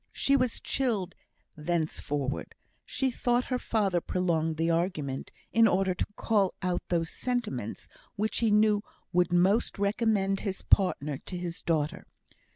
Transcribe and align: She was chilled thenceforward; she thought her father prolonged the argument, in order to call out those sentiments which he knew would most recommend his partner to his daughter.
She 0.11 0.35
was 0.35 0.59
chilled 0.59 1.13
thenceforward; 1.55 2.55
she 2.87 3.11
thought 3.11 3.45
her 3.53 3.59
father 3.59 4.01
prolonged 4.01 4.57
the 4.57 4.71
argument, 4.71 5.29
in 5.53 5.67
order 5.67 5.93
to 5.93 6.07
call 6.15 6.55
out 6.63 6.81
those 6.87 7.11
sentiments 7.11 7.87
which 8.15 8.39
he 8.39 8.49
knew 8.49 8.81
would 9.13 9.31
most 9.31 9.77
recommend 9.77 10.39
his 10.39 10.63
partner 10.63 11.19
to 11.19 11.37
his 11.37 11.61
daughter. 11.61 12.07